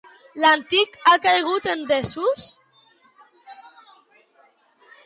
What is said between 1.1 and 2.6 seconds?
caigut en desús?